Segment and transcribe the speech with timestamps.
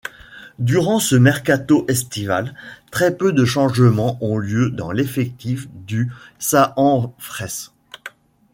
[0.57, 2.55] Durant ce mercato estival,
[2.89, 7.71] très peu de changements ont lieu dans l'effectif du Saanfrecce.